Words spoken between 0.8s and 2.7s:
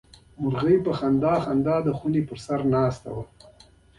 په خندا سره د کور په چت کې